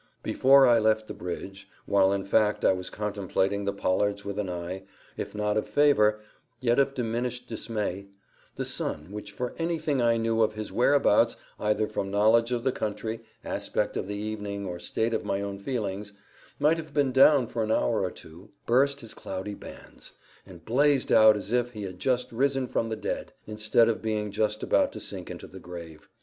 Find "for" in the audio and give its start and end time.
9.31-9.53, 17.45-17.61